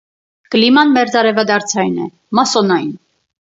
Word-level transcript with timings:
Կլիման 0.55 0.95
մերձարևադարձային 0.95 2.03
է, 2.07 2.11
մասսոնային։ 2.41 2.93